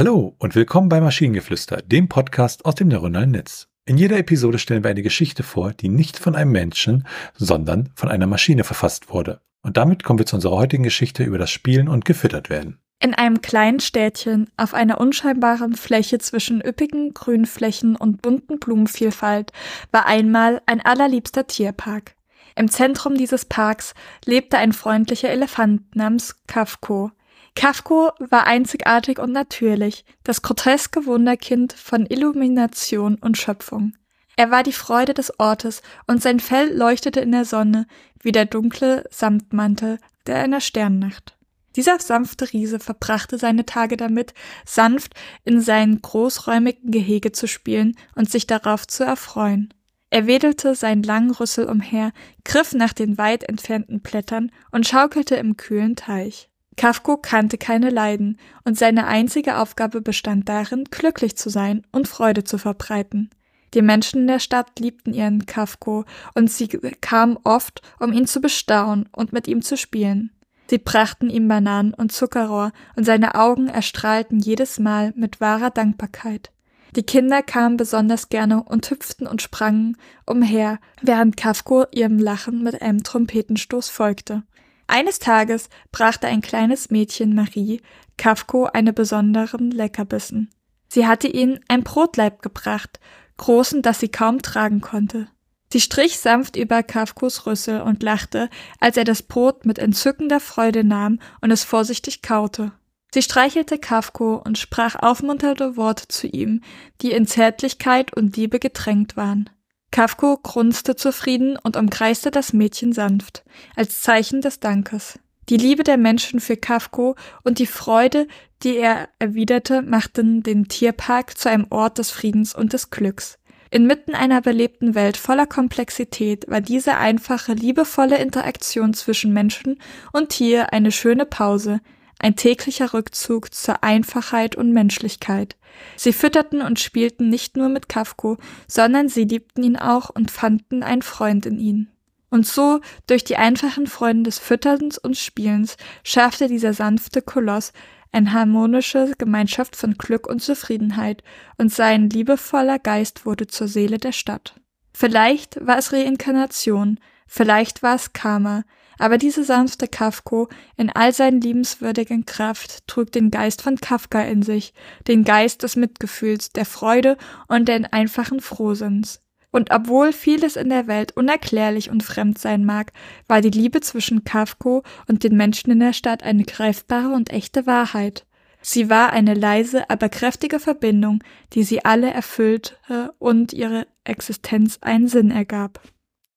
Hallo 0.00 0.34
und 0.38 0.54
willkommen 0.54 0.88
bei 0.88 0.98
Maschinengeflüster, 0.98 1.82
dem 1.82 2.08
Podcast 2.08 2.64
aus 2.64 2.74
dem 2.74 2.88
neuronalen 2.88 3.32
Netz. 3.32 3.68
In 3.84 3.98
jeder 3.98 4.16
Episode 4.16 4.58
stellen 4.58 4.82
wir 4.82 4.90
eine 4.90 5.02
Geschichte 5.02 5.42
vor, 5.42 5.74
die 5.74 5.90
nicht 5.90 6.18
von 6.18 6.34
einem 6.34 6.52
Menschen, 6.52 7.06
sondern 7.34 7.90
von 7.96 8.08
einer 8.08 8.26
Maschine 8.26 8.64
verfasst 8.64 9.10
wurde. 9.10 9.42
Und 9.60 9.76
damit 9.76 10.02
kommen 10.02 10.18
wir 10.18 10.24
zu 10.24 10.36
unserer 10.36 10.56
heutigen 10.56 10.84
Geschichte 10.84 11.22
über 11.22 11.36
das 11.36 11.50
Spielen 11.50 11.86
und 11.86 12.06
gefüttert 12.06 12.48
werden. 12.48 12.78
In 12.98 13.12
einem 13.12 13.42
kleinen 13.42 13.78
Städtchen, 13.78 14.48
auf 14.56 14.72
einer 14.72 14.98
unscheinbaren 15.02 15.74
Fläche 15.74 16.16
zwischen 16.16 16.62
üppigen 16.62 17.12
Grünflächen 17.12 17.94
und 17.94 18.22
bunten 18.22 18.58
Blumenvielfalt, 18.58 19.52
war 19.92 20.06
einmal 20.06 20.62
ein 20.64 20.80
allerliebster 20.80 21.46
Tierpark. 21.46 22.14
Im 22.56 22.70
Zentrum 22.70 23.16
dieses 23.16 23.44
Parks 23.44 23.92
lebte 24.24 24.56
ein 24.56 24.72
freundlicher 24.72 25.28
Elefant 25.28 25.94
namens 25.94 26.36
Kafko. 26.46 27.10
Kafko 27.54 28.12
war 28.18 28.46
einzigartig 28.46 29.18
und 29.18 29.32
natürlich, 29.32 30.04
das 30.24 30.42
groteske 30.42 31.06
Wunderkind 31.06 31.72
von 31.72 32.06
Illumination 32.06 33.16
und 33.16 33.38
Schöpfung. 33.38 33.94
Er 34.36 34.50
war 34.50 34.62
die 34.62 34.72
Freude 34.72 35.14
des 35.14 35.38
Ortes 35.38 35.82
und 36.06 36.22
sein 36.22 36.40
Fell 36.40 36.74
leuchtete 36.74 37.20
in 37.20 37.32
der 37.32 37.44
Sonne 37.44 37.86
wie 38.22 38.32
der 38.32 38.46
dunkle 38.46 39.04
Samtmantel 39.10 39.98
der 40.26 40.36
einer 40.36 40.60
Sternnacht. 40.60 41.36
Dieser 41.76 41.98
sanfte 41.98 42.52
Riese 42.52 42.80
verbrachte 42.80 43.38
seine 43.38 43.64
Tage 43.64 43.96
damit, 43.96 44.34
sanft 44.66 45.14
in 45.44 45.60
seinen 45.60 46.02
großräumigen 46.02 46.90
Gehege 46.90 47.32
zu 47.32 47.46
spielen 47.46 47.96
und 48.16 48.30
sich 48.30 48.46
darauf 48.46 48.86
zu 48.86 49.04
erfreuen. 49.04 49.72
Er 50.10 50.26
wedelte 50.26 50.74
seinen 50.74 51.04
langen 51.04 51.30
Rüssel 51.30 51.66
umher, 51.66 52.12
griff 52.44 52.72
nach 52.72 52.92
den 52.92 53.16
weit 53.16 53.44
entfernten 53.44 54.00
Blättern 54.00 54.50
und 54.72 54.86
schaukelte 54.86 55.36
im 55.36 55.56
kühlen 55.56 55.94
Teich. 55.94 56.49
Kafko 56.80 57.18
kannte 57.18 57.58
keine 57.58 57.90
Leiden, 57.90 58.38
und 58.64 58.78
seine 58.78 59.06
einzige 59.06 59.58
Aufgabe 59.58 60.00
bestand 60.00 60.48
darin, 60.48 60.84
glücklich 60.90 61.36
zu 61.36 61.50
sein 61.50 61.86
und 61.92 62.08
Freude 62.08 62.42
zu 62.42 62.56
verbreiten. 62.56 63.28
Die 63.74 63.82
Menschen 63.82 64.22
in 64.22 64.26
der 64.28 64.38
Stadt 64.38 64.80
liebten 64.80 65.12
ihren 65.12 65.44
Kafko, 65.44 66.06
und 66.34 66.50
sie 66.50 66.68
kamen 66.68 67.36
oft, 67.44 67.82
um 67.98 68.14
ihn 68.14 68.26
zu 68.26 68.40
bestaunen 68.40 69.10
und 69.12 69.34
mit 69.34 69.46
ihm 69.46 69.60
zu 69.60 69.76
spielen. 69.76 70.30
Sie 70.70 70.78
brachten 70.78 71.28
ihm 71.28 71.48
Bananen 71.48 71.92
und 71.92 72.12
Zuckerrohr, 72.12 72.72
und 72.96 73.04
seine 73.04 73.34
Augen 73.34 73.68
erstrahlten 73.68 74.38
jedes 74.38 74.78
Mal 74.78 75.12
mit 75.14 75.38
wahrer 75.38 75.68
Dankbarkeit. 75.68 76.50
Die 76.96 77.02
Kinder 77.02 77.42
kamen 77.42 77.76
besonders 77.76 78.30
gerne 78.30 78.62
und 78.62 78.90
hüpften 78.90 79.26
und 79.26 79.42
sprangen 79.42 79.98
umher, 80.24 80.78
während 81.02 81.36
Kafko 81.36 81.84
ihrem 81.92 82.18
Lachen 82.18 82.62
mit 82.62 82.80
einem 82.80 83.02
Trompetenstoß 83.02 83.90
folgte. 83.90 84.44
Eines 84.90 85.20
Tages 85.20 85.68
brachte 85.92 86.26
ein 86.26 86.40
kleines 86.40 86.90
Mädchen 86.90 87.32
Marie 87.32 87.80
Kafko 88.16 88.64
eine 88.64 88.92
besonderen 88.92 89.70
Leckerbissen. 89.70 90.50
Sie 90.88 91.06
hatte 91.06 91.28
ihm 91.28 91.60
ein 91.68 91.84
Brotleib 91.84 92.42
gebracht, 92.42 92.98
großen, 93.36 93.82
das 93.82 94.00
sie 94.00 94.08
kaum 94.08 94.42
tragen 94.42 94.80
konnte. 94.80 95.28
Sie 95.72 95.80
strich 95.80 96.18
sanft 96.18 96.56
über 96.56 96.82
Kafkos 96.82 97.46
Rüssel 97.46 97.82
und 97.82 98.02
lachte, 98.02 98.50
als 98.80 98.96
er 98.96 99.04
das 99.04 99.22
Brot 99.22 99.64
mit 99.64 99.78
entzückender 99.78 100.40
Freude 100.40 100.82
nahm 100.82 101.20
und 101.40 101.52
es 101.52 101.62
vorsichtig 101.62 102.20
kaute. 102.20 102.72
Sie 103.14 103.22
streichelte 103.22 103.78
Kafko 103.78 104.42
und 104.44 104.58
sprach 104.58 104.96
aufmunternde 104.96 105.76
Worte 105.76 106.08
zu 106.08 106.26
ihm, 106.26 106.62
die 107.00 107.12
in 107.12 107.28
Zärtlichkeit 107.28 108.12
und 108.16 108.36
Liebe 108.36 108.58
getränkt 108.58 109.16
waren. 109.16 109.50
Kafko 109.90 110.38
grunzte 110.42 110.94
zufrieden 110.94 111.56
und 111.62 111.76
umkreiste 111.76 112.30
das 112.30 112.52
Mädchen 112.52 112.92
sanft, 112.92 113.44
als 113.74 114.02
Zeichen 114.02 114.40
des 114.40 114.60
Dankes. 114.60 115.18
Die 115.48 115.56
Liebe 115.56 115.82
der 115.82 115.96
Menschen 115.96 116.38
für 116.38 116.56
Kafko 116.56 117.16
und 117.42 117.58
die 117.58 117.66
Freude, 117.66 118.28
die 118.62 118.76
er 118.76 119.08
erwiderte, 119.18 119.82
machten 119.82 120.44
den 120.44 120.68
Tierpark 120.68 121.36
zu 121.36 121.50
einem 121.50 121.66
Ort 121.70 121.98
des 121.98 122.10
Friedens 122.10 122.54
und 122.54 122.72
des 122.72 122.90
Glücks. 122.90 123.36
Inmitten 123.72 124.14
einer 124.14 124.40
belebten 124.40 124.94
Welt 124.94 125.16
voller 125.16 125.46
Komplexität 125.46 126.48
war 126.48 126.60
diese 126.60 126.96
einfache, 126.96 127.52
liebevolle 127.52 128.18
Interaktion 128.18 128.94
zwischen 128.94 129.32
Menschen 129.32 129.80
und 130.12 130.30
Tier 130.30 130.72
eine 130.72 130.92
schöne 130.92 131.24
Pause, 131.24 131.80
ein 132.20 132.36
täglicher 132.36 132.92
Rückzug 132.92 133.52
zur 133.54 133.82
Einfachheit 133.82 134.54
und 134.54 134.72
Menschlichkeit. 134.72 135.56
Sie 135.96 136.12
fütterten 136.12 136.62
und 136.62 136.78
spielten 136.78 137.28
nicht 137.28 137.56
nur 137.56 137.68
mit 137.68 137.88
Kafko, 137.88 138.36
sondern 138.68 139.08
sie 139.08 139.24
liebten 139.24 139.62
ihn 139.62 139.76
auch 139.76 140.10
und 140.10 140.30
fanden 140.30 140.82
einen 140.82 141.02
Freund 141.02 141.46
in 141.46 141.58
ihn. 141.58 141.88
Und 142.28 142.46
so, 142.46 142.80
durch 143.06 143.24
die 143.24 143.36
einfachen 143.36 143.86
Freuden 143.86 144.22
des 144.22 144.38
Fütterns 144.38 144.98
und 144.98 145.16
Spielens, 145.16 145.76
schaffte 146.04 146.46
dieser 146.46 146.74
sanfte 146.74 147.22
Koloss 147.22 147.72
eine 148.12 148.32
harmonische 148.32 149.12
Gemeinschaft 149.18 149.76
von 149.76 149.94
Glück 149.94 150.28
und 150.28 150.40
Zufriedenheit, 150.40 151.22
und 151.58 151.72
sein 151.72 152.10
liebevoller 152.10 152.78
Geist 152.78 153.26
wurde 153.26 153.46
zur 153.46 153.68
Seele 153.68 153.98
der 153.98 154.12
Stadt. 154.12 154.60
Vielleicht 154.92 155.64
war 155.64 155.78
es 155.78 155.92
Reinkarnation, 155.92 156.98
vielleicht 157.26 157.82
war 157.82 157.94
es 157.96 158.12
Karma, 158.12 158.64
aber 159.00 159.18
diese 159.18 159.44
sanfte 159.44 159.88
Kafko 159.88 160.48
in 160.76 160.90
all 160.90 161.12
seinen 161.12 161.40
liebenswürdigen 161.40 162.26
Kraft 162.26 162.86
trug 162.86 163.10
den 163.12 163.30
Geist 163.30 163.62
von 163.62 163.76
Kafka 163.76 164.20
in 164.22 164.42
sich, 164.42 164.74
den 165.08 165.24
Geist 165.24 165.62
des 165.62 165.74
Mitgefühls, 165.74 166.50
der 166.50 166.66
Freude 166.66 167.16
und 167.48 167.66
den 167.66 167.86
einfachen 167.86 168.40
Frohsinns. 168.40 169.22
Und 169.50 169.70
obwohl 169.72 170.12
vieles 170.12 170.56
in 170.56 170.68
der 170.68 170.86
Welt 170.86 171.16
unerklärlich 171.16 171.90
und 171.90 172.02
fremd 172.02 172.38
sein 172.38 172.64
mag, 172.64 172.92
war 173.26 173.40
die 173.40 173.50
Liebe 173.50 173.80
zwischen 173.80 174.22
Kafko 174.22 174.82
und 175.08 175.24
den 175.24 175.36
Menschen 175.36 175.72
in 175.72 175.80
der 175.80 175.92
Stadt 175.92 176.22
eine 176.22 176.44
greifbare 176.44 177.12
und 177.14 177.30
echte 177.30 177.66
Wahrheit. 177.66 178.26
Sie 178.62 178.90
war 178.90 179.12
eine 179.12 179.32
leise, 179.34 179.88
aber 179.88 180.10
kräftige 180.10 180.60
Verbindung, 180.60 181.24
die 181.54 181.62
sie 181.62 181.84
alle 181.84 182.12
erfüllte 182.12 182.76
und 183.18 183.54
ihre 183.54 183.86
Existenz 184.04 184.78
einen 184.82 185.08
Sinn 185.08 185.30
ergab. 185.30 185.80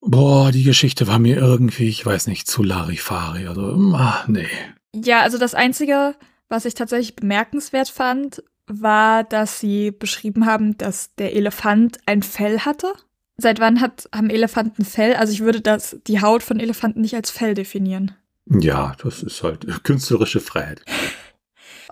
Boah, 0.05 0.51
die 0.51 0.63
Geschichte 0.63 1.07
war 1.07 1.19
mir 1.19 1.37
irgendwie, 1.37 1.87
ich 1.87 2.05
weiß 2.05 2.27
nicht, 2.27 2.47
zu 2.47 2.61
Larifari. 2.61 3.47
Also, 3.47 3.93
ach, 3.95 4.27
nee. 4.27 4.47
Ja, 4.93 5.21
also 5.21 5.37
das 5.37 5.55
Einzige, 5.55 6.15
was 6.49 6.65
ich 6.65 6.73
tatsächlich 6.73 7.15
bemerkenswert 7.15 7.89
fand, 7.89 8.43
war, 8.67 9.23
dass 9.23 9.59
sie 9.59 9.91
beschrieben 9.91 10.45
haben, 10.45 10.77
dass 10.77 11.15
der 11.15 11.35
Elefant 11.35 11.99
ein 12.05 12.21
Fell 12.21 12.59
hatte. 12.59 12.93
Seit 13.37 13.59
wann 13.59 13.81
hat, 13.81 14.07
haben 14.13 14.29
Elefanten 14.29 14.85
Fell? 14.85 15.15
Also 15.15 15.33
ich 15.33 15.39
würde 15.39 15.61
das, 15.61 15.97
die 16.07 16.21
Haut 16.21 16.43
von 16.43 16.59
Elefanten 16.59 17.01
nicht 17.01 17.15
als 17.15 17.31
Fell 17.31 17.53
definieren. 17.53 18.11
Ja, 18.45 18.95
das 19.01 19.23
ist 19.23 19.41
halt 19.41 19.65
künstlerische 19.83 20.39
Freiheit. 20.39 20.83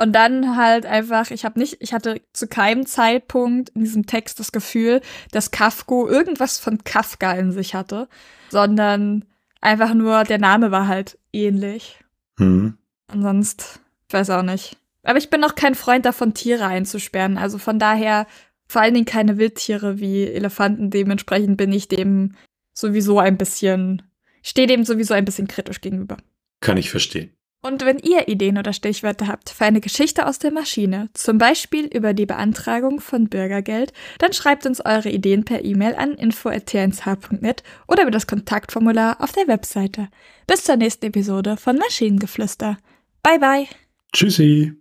Und 0.02 0.14
dann 0.14 0.58
halt 0.58 0.88
einfach, 0.88 1.30
ich 1.30 1.46
habe 1.46 1.60
nicht, 1.60 1.78
ich 1.80 1.94
hatte 1.94 2.22
zu 2.34 2.48
keinem 2.48 2.88
Zeitpunkt 2.88 3.70
in 3.70 3.84
diesem 3.84 4.08
Text 4.08 4.40
das 4.40 4.52
Gefühl, 4.52 5.00
dass 5.32 5.52
Kafko 5.52 6.08
irgendwas 6.08 6.58
von 6.58 6.84
Kafka 6.84 7.34
in 7.34 7.52
sich 7.52 7.76
hatte, 7.76 8.10
sondern 8.50 9.26
einfach 9.62 9.94
nur 9.94 10.24
der 10.24 10.40
Name 10.40 10.72
war 10.72 10.88
halt 10.88 11.20
ähnlich. 11.32 12.00
Hm. 12.40 12.80
Und 13.14 13.22
sonst, 13.22 13.80
ich 14.08 14.14
weiß 14.16 14.32
auch 14.32 14.42
nicht. 14.42 14.76
Aber 15.04 15.20
ich 15.20 15.30
bin 15.30 15.44
auch 15.44 15.54
kein 15.54 15.76
Freund 15.76 16.04
davon, 16.04 16.34
Tiere 16.34 16.66
einzusperren. 16.66 17.38
Also 17.38 17.60
von 17.60 17.78
daher 17.78 18.26
vor 18.68 18.82
allen 18.82 18.96
Dingen 18.96 19.06
keine 19.06 19.38
Wildtiere 19.38 20.00
wie 20.00 20.24
Elefanten. 20.24 20.90
Dementsprechend 20.90 21.58
bin 21.58 21.72
ich 21.72 21.90
dem 21.90 22.34
sowieso 22.74 23.20
ein 23.20 23.38
bisschen, 23.38 24.02
stehe 24.42 24.66
dem 24.66 24.84
sowieso 24.84 25.14
ein 25.14 25.26
bisschen 25.26 25.48
kritisch 25.48 25.80
gegenüber. 25.80 26.18
Kann 26.60 26.78
ich 26.78 26.90
verstehen. 26.90 27.36
Und 27.62 27.86
wenn 27.86 28.00
ihr 28.00 28.28
Ideen 28.28 28.58
oder 28.58 28.74
Stichwörter 28.74 29.28
habt 29.28 29.52
für 29.52 29.66
eine 29.66 29.82
Geschichte 29.82 30.26
aus 30.26 30.40
der 30.40 30.52
Maschine, 30.52 31.10
zum 31.14 31.38
Beispiel 31.38 31.86
über 31.86 32.14
die 32.14 32.26
Beantragung 32.26 33.00
von 33.00 33.30
Bürgergeld, 33.30 33.94
dann 34.18 34.34
schreibt 34.34 34.66
uns 34.66 34.84
eure 34.84 35.10
Ideen 35.10 35.46
per 35.46 35.64
E-Mail 35.64 35.96
an 35.96 36.14
info.tnsh.net 36.14 37.64
oder 37.88 38.02
über 38.02 38.12
das 38.12 38.26
Kontaktformular 38.26 39.22
auf 39.22 39.32
der 39.32 39.48
Webseite. 39.48 40.10
Bis 40.48 40.64
zur 40.64 40.78
nächsten 40.78 41.06
Episode 41.06 41.56
von 41.56 41.78
Maschinengeflüster. 41.78 42.78
Bye 43.22 43.40
bye. 43.40 43.68
Tschüssi. 44.12 44.81